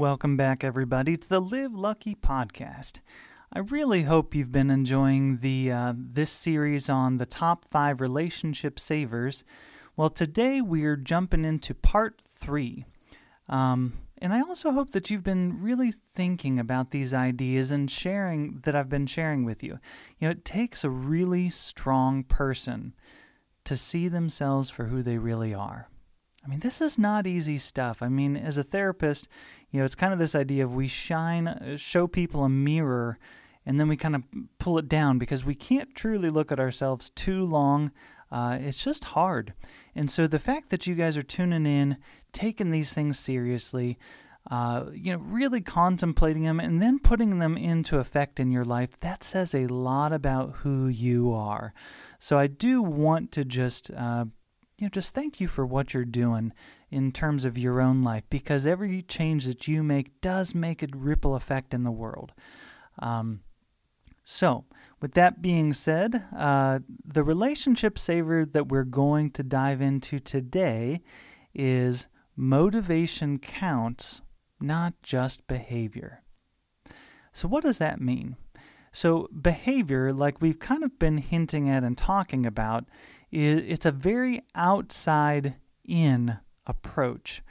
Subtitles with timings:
[0.00, 3.00] Welcome back, everybody, to the Live Lucky podcast.
[3.52, 8.80] I really hope you've been enjoying the uh, this series on the top five relationship
[8.80, 9.44] savers.
[9.98, 12.86] Well, today we're jumping into part three,
[13.46, 18.60] um, and I also hope that you've been really thinking about these ideas and sharing
[18.62, 19.80] that I've been sharing with you.
[20.18, 22.94] You know, it takes a really strong person
[23.64, 25.89] to see themselves for who they really are.
[26.44, 28.02] I mean, this is not easy stuff.
[28.02, 29.28] I mean, as a therapist,
[29.70, 33.18] you know, it's kind of this idea of we shine, uh, show people a mirror,
[33.66, 34.22] and then we kind of
[34.58, 37.92] pull it down because we can't truly look at ourselves too long.
[38.32, 39.52] Uh, it's just hard.
[39.94, 41.98] And so the fact that you guys are tuning in,
[42.32, 43.98] taking these things seriously,
[44.50, 48.98] uh, you know, really contemplating them and then putting them into effect in your life,
[49.00, 51.74] that says a lot about who you are.
[52.18, 54.24] So I do want to just uh,
[54.80, 56.54] you know, just thank you for what you're doing
[56.90, 60.88] in terms of your own life because every change that you make does make a
[60.96, 62.32] ripple effect in the world.
[62.98, 63.40] Um,
[64.24, 64.64] so,
[65.02, 71.02] with that being said, uh, the relationship saver that we're going to dive into today
[71.54, 74.22] is motivation counts,
[74.60, 76.22] not just behavior.
[77.34, 78.36] So, what does that mean?
[78.92, 82.86] So, behavior, like we've kind of been hinting at and talking about,
[83.30, 85.54] is it's a very outside
[85.84, 87.42] in approach.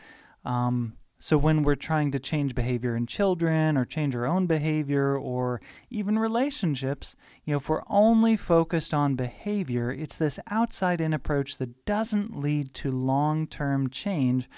[0.43, 5.17] Um, so, when we're trying to change behavior in children or change our own behavior
[5.17, 11.13] or even relationships, you know, if we're only focused on behavior, it's this outside in
[11.13, 14.49] approach that doesn't lead to long term change.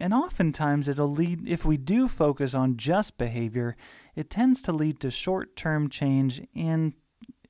[0.00, 3.76] And oftentimes, it'll lead, if we do focus on just behavior,
[4.14, 6.94] it tends to lead to short term change in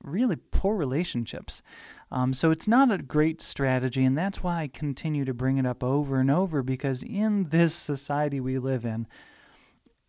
[0.03, 1.63] really poor relationships.
[2.11, 5.67] Um, so it's not a great strategy, and that's why I continue to bring it
[5.67, 9.07] up over and over because in this society we live in,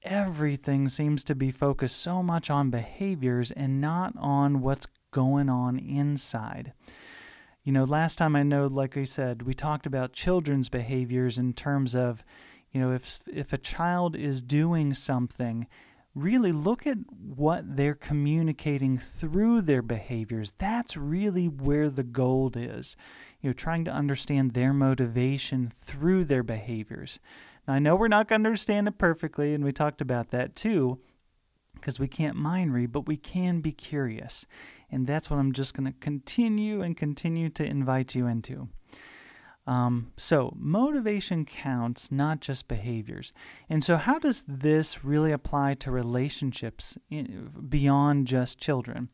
[0.03, 5.79] everything seems to be focused so much on behaviors and not on what's going on
[5.79, 6.73] inside.
[7.63, 11.53] You know, last time I know, like I said, we talked about children's behaviors in
[11.53, 12.23] terms of,
[12.71, 15.65] you know, if if a child is doing something
[16.15, 20.53] really look at what they're communicating through their behaviors.
[20.57, 22.95] That's really where the gold is.
[23.41, 27.19] You know, trying to understand their motivation through their behaviors.
[27.67, 30.55] Now, I know we're not going to understand it perfectly, and we talked about that
[30.55, 30.99] too,
[31.73, 34.45] because we can't mind read, but we can be curious.
[34.89, 38.69] And that's what I'm just going to continue and continue to invite you into.
[39.67, 43.33] Um, so, motivation counts, not just behaviors.
[43.67, 49.09] And so, how does this really apply to relationships in, beyond just children?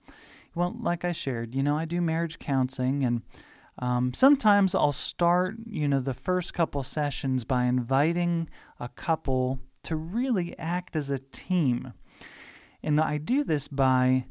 [0.53, 3.22] Well, like I shared, you know, I do marriage counseling, and
[3.79, 9.95] um, sometimes I'll start, you know, the first couple sessions by inviting a couple to
[9.95, 11.94] really act as a team.
[12.84, 14.25] And I do this by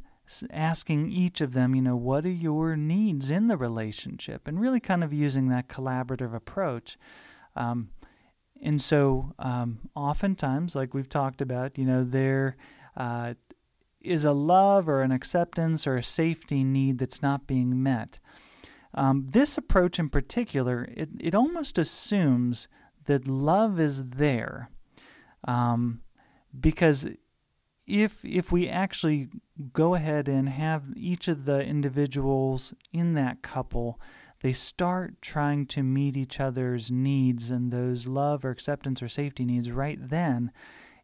[0.50, 4.80] asking each of them, you know, what are your needs in the relationship, and really
[4.80, 6.98] kind of using that collaborative approach.
[7.56, 7.90] Um,
[8.62, 12.56] and so, um, oftentimes, like we've talked about, you know, there
[12.96, 13.34] uh,
[14.00, 18.18] is a love or an acceptance or a safety need that's not being met.
[18.94, 22.68] Um, this approach in particular, it, it almost assumes
[23.06, 24.70] that love is there.
[25.46, 26.02] Um,
[26.58, 27.06] because
[27.90, 29.28] if if we actually
[29.72, 34.00] go ahead and have each of the individuals in that couple
[34.42, 39.44] they start trying to meet each other's needs and those love or acceptance or safety
[39.44, 40.52] needs right then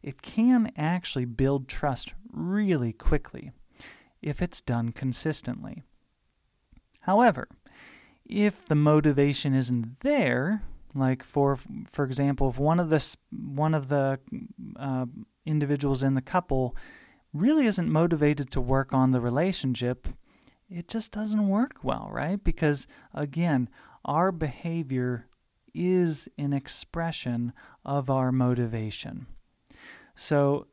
[0.01, 3.51] it can actually build trust really quickly
[4.21, 5.83] if it's done consistently.
[7.01, 7.49] However
[8.25, 10.63] if the motivation isn't there
[10.99, 11.57] like for
[11.89, 14.19] for example if one of the one of the
[14.77, 15.05] uh,
[15.45, 16.75] individuals in the couple
[17.33, 20.07] really isn't motivated to work on the relationship,
[20.69, 22.43] it just doesn't work well, right?
[22.43, 23.69] Because again,
[24.05, 25.27] our behavior
[25.73, 27.53] is an expression
[27.85, 29.27] of our motivation.
[30.15, 30.67] So,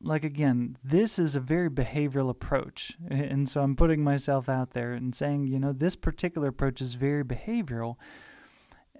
[0.00, 2.96] like again, this is a very behavioral approach.
[3.10, 6.94] And so I'm putting myself out there and saying, you know, this particular approach is
[6.94, 7.96] very behavioral.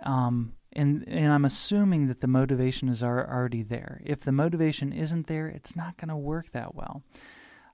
[0.02, 4.00] Um, and and I'm assuming that the motivation is already there.
[4.04, 7.02] If the motivation isn't there, it's not going to work that well.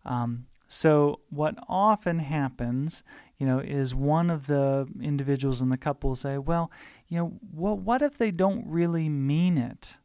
[0.04, 3.02] Um, so, what often happens,
[3.38, 6.70] you know, is one of the individuals in the couple will say, well,
[7.08, 9.98] you know, well, what if they don't really mean it?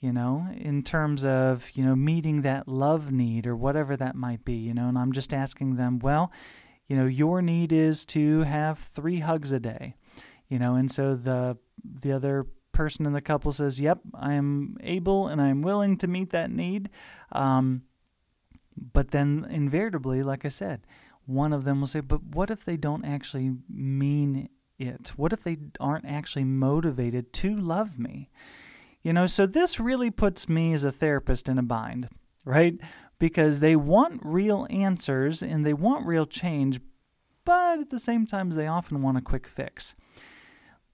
[0.00, 4.44] You know, in terms of, you know, meeting that love need or whatever that might
[4.44, 6.32] be, you know, and I'm just asking them, well,
[6.88, 9.94] you know, your need is to have three hugs a day,
[10.48, 14.76] you know, and so the the other person in the couple says, "Yep, I am
[14.80, 16.90] able and I am willing to meet that need."
[17.32, 17.82] Um,
[18.92, 20.86] but then, invariably, like I said,
[21.26, 24.48] one of them will say, "But what if they don't actually mean
[24.78, 25.12] it?
[25.16, 28.30] What if they aren't actually motivated to love me?"
[29.02, 32.08] You know, so this really puts me as a therapist in a bind,
[32.44, 32.80] right?
[33.18, 36.80] Because they want real answers and they want real change,
[37.44, 39.94] but at the same time, they often want a quick fix.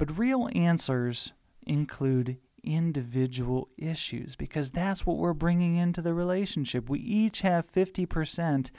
[0.00, 1.34] But real answers
[1.66, 6.88] include individual issues because that's what we're bringing into the relationship.
[6.88, 8.70] We each have 50%,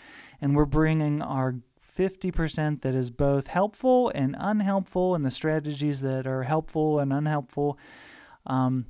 [0.41, 1.57] and we're bringing our
[1.95, 7.77] 50% that is both helpful and unhelpful, and the strategies that are helpful and unhelpful.
[8.47, 8.87] Um,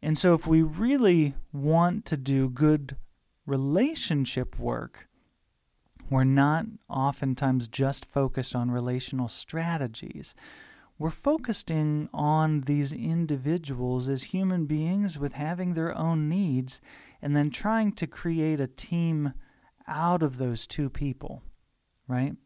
[0.00, 2.96] and so, if we really want to do good
[3.44, 5.08] relationship work,
[6.08, 10.36] we're not oftentimes just focused on relational strategies
[11.02, 16.80] we're focusing on these individuals as human beings with having their own needs
[17.20, 19.32] and then trying to create a team
[19.88, 21.42] out of those two people,
[22.06, 22.36] right?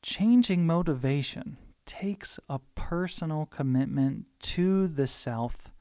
[0.00, 5.72] Changing motivation takes a personal commitment to the self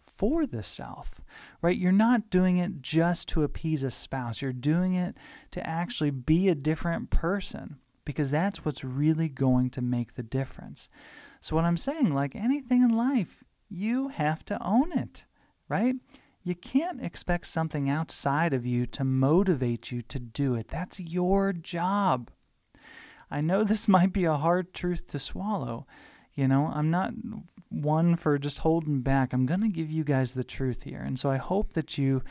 [0.00, 1.20] for the self,
[1.60, 1.76] right?
[1.76, 4.40] You're not doing it just to appease a spouse.
[4.40, 5.14] You're doing it
[5.50, 7.76] to actually be a different person
[8.06, 10.88] because that's what's really going to make the difference.
[11.44, 15.26] So, what I'm saying, like anything in life, you have to own it,
[15.68, 15.94] right?
[16.42, 20.68] You can't expect something outside of you to motivate you to do it.
[20.68, 22.30] That's your job.
[23.30, 25.86] I know this might be a hard truth to swallow.
[26.32, 27.12] You know, I'm not
[27.68, 29.34] one for just holding back.
[29.34, 31.02] I'm going to give you guys the truth here.
[31.02, 32.22] And so I hope that you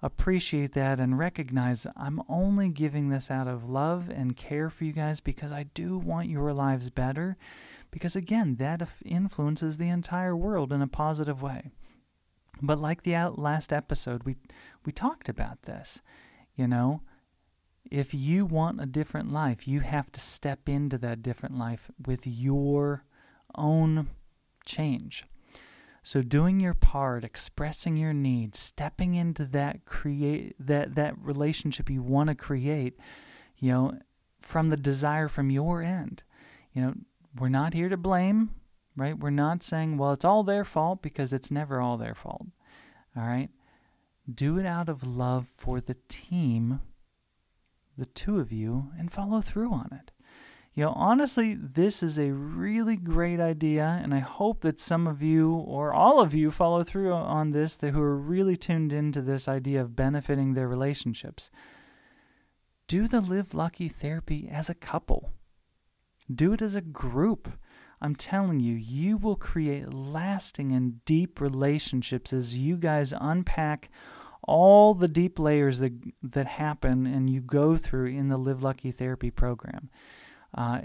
[0.00, 4.92] appreciate that and recognize I'm only giving this out of love and care for you
[4.92, 7.36] guys because I do want your lives better
[7.90, 11.70] because again, that influences the entire world in a positive way.
[12.62, 14.36] But like the last episode, we
[14.84, 16.00] we talked about this.
[16.54, 17.02] You know,
[17.90, 22.26] if you want a different life, you have to step into that different life with
[22.26, 23.04] your
[23.54, 24.08] own
[24.64, 25.24] change.
[26.02, 32.02] So doing your part, expressing your needs, stepping into that create that that relationship you
[32.02, 32.98] want to create,
[33.58, 33.98] you know,
[34.40, 36.22] from the desire from your end.
[36.72, 36.94] You know,
[37.38, 38.50] we're not here to blame,
[38.96, 39.18] right?
[39.18, 42.46] We're not saying, well, it's all their fault because it's never all their fault.
[43.16, 43.50] All right?
[44.32, 46.80] Do it out of love for the team,
[47.96, 50.10] the two of you, and follow through on it.
[50.72, 55.20] You know, honestly, this is a really great idea, and I hope that some of
[55.20, 59.20] you or all of you follow through on this that who are really tuned into
[59.20, 61.50] this idea of benefiting their relationships.
[62.86, 65.32] Do the Live Lucky therapy as a couple.
[66.32, 67.50] Do it as a group.
[68.00, 73.90] I'm telling you, you will create lasting and deep relationships as you guys unpack
[74.42, 78.90] all the deep layers that that happen and you go through in the Live Lucky
[78.90, 79.90] therapy program.
[80.52, 80.80] Uh,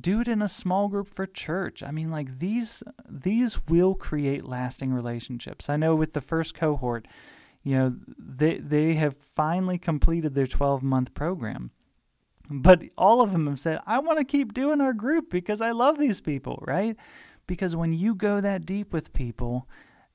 [0.00, 1.82] do it in a small group for church.
[1.82, 5.68] I mean, like these these will create lasting relationships.
[5.68, 7.06] I know with the first cohort,
[7.62, 11.72] you know, they they have finally completed their 12 month program
[12.50, 15.70] but all of them have said, I want to keep doing our group because I
[15.70, 16.96] love these people, right?
[17.46, 19.68] Because when you go that deep with people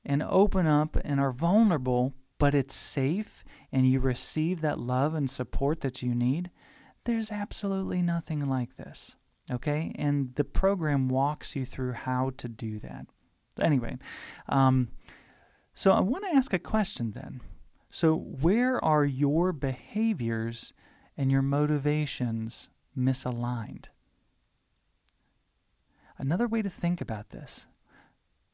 [0.04, 5.30] and open up and are vulnerable, but it's safe and you receive that love and
[5.30, 6.50] support that you need,
[7.04, 9.16] there's absolutely nothing like this.
[9.50, 9.92] Okay?
[9.96, 13.06] And the program walks you through how to do that.
[13.60, 13.98] Anyway,
[14.48, 14.88] um,
[15.74, 17.40] so I want to ask a question then.
[17.90, 20.72] So, where are your behaviors
[21.18, 23.86] and your motivations misaligned.
[26.16, 27.66] Another way to think about this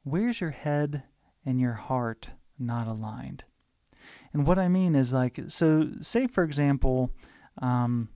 [0.02, 1.02] where's your head
[1.46, 3.44] and your heart not aligned?
[4.32, 7.10] And what I mean is like, so say for example,
[7.60, 8.08] um,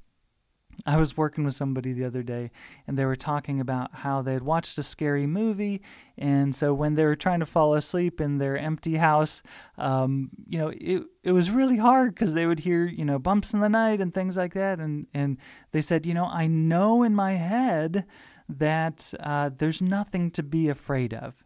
[0.87, 2.51] I was working with somebody the other day,
[2.87, 5.83] and they were talking about how they had watched a scary movie,
[6.17, 9.43] and so when they were trying to fall asleep in their empty house,
[9.77, 13.53] um, you know, it it was really hard because they would hear you know bumps
[13.53, 15.39] in the night and things like that, and and
[15.73, 18.05] they said, you know, I know in my head
[18.49, 21.45] that uh, there's nothing to be afraid of,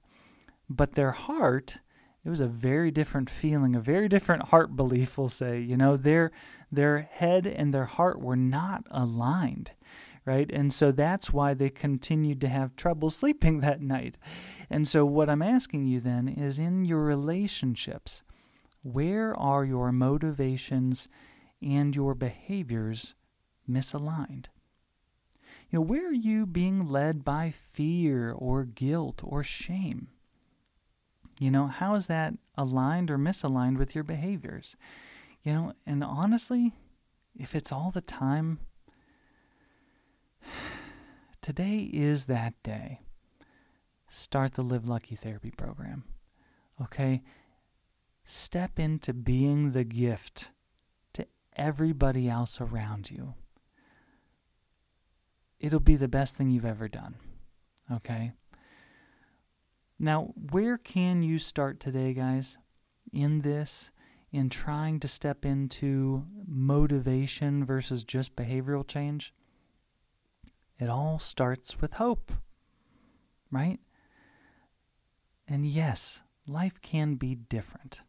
[0.69, 1.79] but their heart
[2.25, 5.61] it was a very different feeling, a very different heart belief, we'll say.
[5.61, 6.31] You know, their
[6.71, 9.73] their head and their heart were not aligned,
[10.25, 10.49] right?
[10.52, 14.17] And so that's why they continued to have trouble sleeping that night.
[14.71, 18.23] And so what I'm asking you then is in your relationships,
[18.83, 21.09] where are your motivations
[21.61, 23.14] and your behaviors
[23.69, 24.47] misaligned?
[25.71, 30.09] You know, where are you being led by fear or guilt or shame?
[31.42, 34.76] You know, how is that aligned or misaligned with your behaviors?
[35.42, 36.72] You know, and honestly,
[37.34, 38.61] if it's all the time,
[41.42, 43.00] today is that day.
[44.08, 46.04] Start the Live Lucky Therapy program.
[46.80, 47.25] Okay?
[48.22, 50.52] Step into being the gift
[51.14, 53.34] to everybody else around you.
[55.58, 57.16] It'll be the best thing you've ever done.
[57.90, 58.30] Okay?
[60.02, 62.59] Now, where can you start today, guys,
[63.12, 63.92] in this,
[64.32, 69.32] in trying to step into motivation versus just behavioral change?
[70.80, 72.32] It all starts with hope,
[73.52, 73.78] right?
[75.47, 78.00] And yes, life can be different.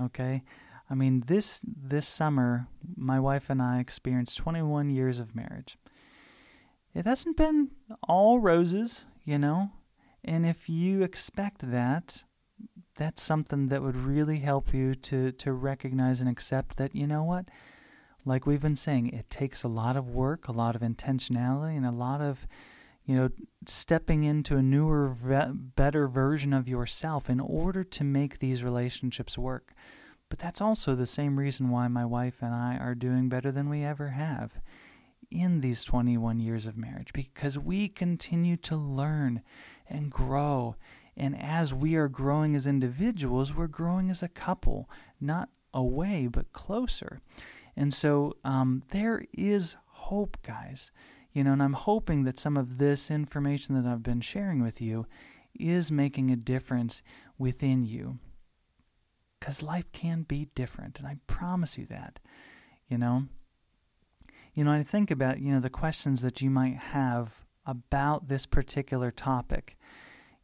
[0.00, 0.42] Okay?
[0.90, 5.78] I mean, this this summer, my wife and I experienced 21 years of marriage.
[6.94, 7.70] It hasn't been
[8.08, 9.70] all roses, you know.
[10.26, 12.24] And if you expect that,
[12.96, 17.22] that's something that would really help you to, to recognize and accept that, you know
[17.22, 17.46] what?
[18.24, 21.86] Like we've been saying, it takes a lot of work, a lot of intentionality, and
[21.86, 22.46] a lot of,
[23.04, 23.28] you know,
[23.66, 25.14] stepping into a newer,
[25.54, 29.74] better version of yourself in order to make these relationships work.
[30.28, 33.68] But that's also the same reason why my wife and I are doing better than
[33.68, 34.60] we ever have
[35.30, 39.42] in these 21 years of marriage because we continue to learn
[39.88, 40.76] and grow.
[41.16, 44.90] And as we are growing as individuals, we're growing as a couple,
[45.20, 47.20] not away, but closer.
[47.76, 50.90] And so um, there is hope, guys.
[51.32, 54.80] You know, and I'm hoping that some of this information that I've been sharing with
[54.80, 55.06] you
[55.58, 57.02] is making a difference
[57.38, 58.18] within you.
[59.38, 62.18] Because life can be different, and I promise you that.
[62.88, 63.24] You know,
[64.54, 68.46] you know, I think about, you know, the questions that you might have about this
[68.46, 69.76] particular topic,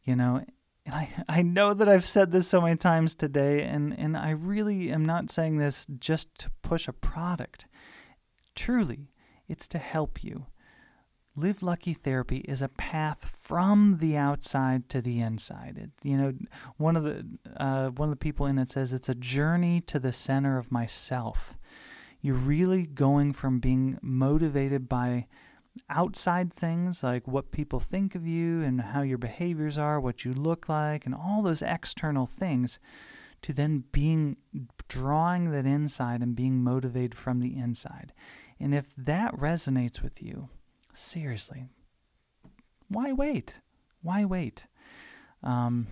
[0.03, 0.43] you know,
[0.85, 4.31] and I, I know that I've said this so many times today, and, and I
[4.31, 7.67] really am not saying this just to push a product.
[8.55, 9.07] Truly,
[9.47, 10.47] it's to help you.
[11.35, 15.79] Live Lucky Therapy is a path from the outside to the inside.
[15.79, 16.33] It, you know,
[16.77, 17.25] one of the
[17.57, 20.71] uh, one of the people in it says it's a journey to the center of
[20.71, 21.57] myself.
[22.21, 25.25] You're really going from being motivated by
[25.89, 30.33] outside things like what people think of you and how your behaviors are, what you
[30.33, 32.79] look like, and all those external things,
[33.41, 34.37] to then being
[34.87, 38.13] drawing that inside and being motivated from the inside.
[38.59, 40.49] And if that resonates with you,
[40.93, 41.65] seriously,
[42.87, 43.61] why wait?
[44.01, 44.67] Why wait?
[45.41, 45.87] Um,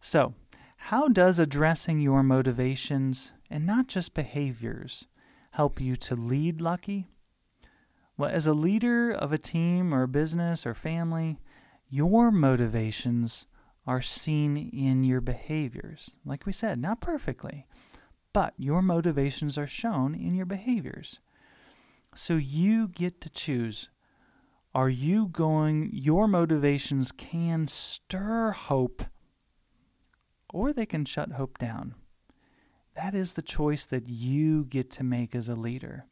[0.00, 0.34] so,
[0.76, 5.06] how does addressing your motivations and not just behaviors
[5.52, 7.08] help you to lead lucky?
[8.16, 11.38] Well, as a leader of a team or a business or family,
[11.88, 13.46] your motivations
[13.86, 16.18] are seen in your behaviors.
[16.24, 17.66] Like we said, not perfectly,
[18.32, 21.20] but your motivations are shown in your behaviors.
[22.14, 23.90] So you get to choose.
[24.74, 29.04] Are you going, your motivations can stir hope
[30.56, 31.94] or they can shut hope down.
[32.94, 36.06] That is the choice that you get to make as a leader.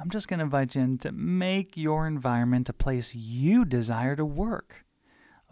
[0.00, 4.16] I'm just going to invite you in to make your environment a place you desire
[4.16, 4.84] to work.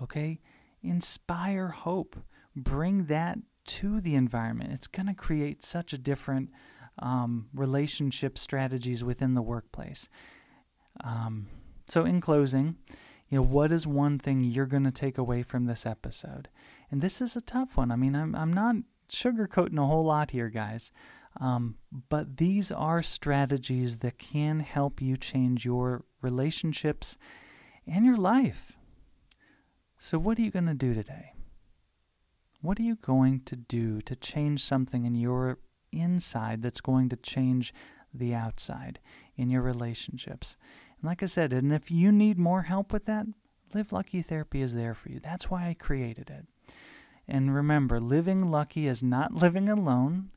[0.03, 0.41] Okay?
[0.83, 2.17] Inspire hope.
[2.57, 4.73] Bring that to the environment.
[4.73, 6.51] It's going to create such a different
[7.01, 10.09] um, relationship strategies within the workplace.
[11.05, 11.49] Um,
[11.87, 12.77] so, in closing,
[13.29, 16.49] you know, what is one thing you're going to take away from this episode?
[16.91, 17.93] And this is a tough one.
[17.93, 18.77] I mean, I'm, I'm not
[19.11, 20.91] sugarcoating a whole lot here, guys.
[21.41, 21.77] Um,
[22.09, 27.17] but these are strategies that can help you change your relationships
[27.87, 28.73] and your life.
[29.99, 31.33] So, what are you going to do today?
[32.61, 35.59] What are you going to do to change something in your
[35.93, 37.73] inside that's going to change
[38.13, 38.99] the outside
[39.37, 40.57] in your relationships?
[41.01, 43.27] And like I said, and if you need more help with that,
[43.75, 45.21] Live Lucky Therapy is there for you.
[45.21, 46.47] That's why I created it.
[47.29, 50.31] And remember, living lucky is not living alone.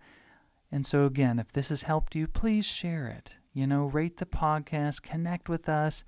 [0.72, 3.36] And so, again, if this has helped you, please share it.
[3.54, 6.04] You know, rate the podcast, connect with us.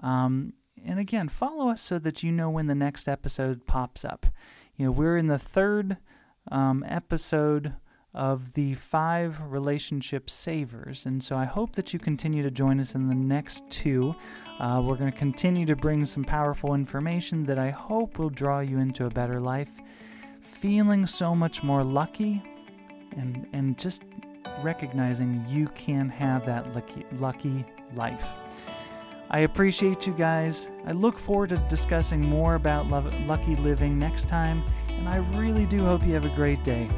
[0.00, 0.52] Um,
[0.84, 4.26] and again, follow us so that you know when the next episode pops up.
[4.76, 5.96] You know, we're in the third
[6.50, 7.74] um, episode
[8.14, 11.06] of the five relationship savers.
[11.06, 14.14] And so I hope that you continue to join us in the next two.
[14.60, 18.60] Uh, we're going to continue to bring some powerful information that I hope will draw
[18.60, 19.70] you into a better life,
[20.42, 22.42] feeling so much more lucky
[23.16, 24.02] and, and just
[24.62, 27.64] recognizing you can have that lucky, lucky
[27.94, 28.26] life.
[29.30, 30.68] I appreciate you guys.
[30.86, 35.64] I look forward to discussing more about love, lucky living next time, and I really
[35.64, 36.88] do hope you have a great day.